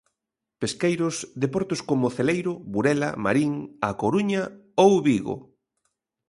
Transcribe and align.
Pesqueiros 0.61 1.15
de 1.41 1.47
portos 1.53 1.81
como 1.89 2.13
Celeiro, 2.17 2.53
Burela, 2.73 3.09
Marín, 3.25 3.53
A 3.87 3.89
Coruña 4.01 4.43
ou 4.83 4.91
Vigo. 5.07 5.35